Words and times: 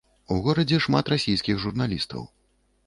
У 0.35 0.37
горадзе 0.47 0.79
шмат 0.85 1.11
расійскіх 1.15 1.63
журналістаў. 1.67 2.21